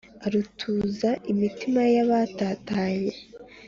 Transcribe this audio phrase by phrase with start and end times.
[0.25, 3.15] Arutuza imitima y'abatatanye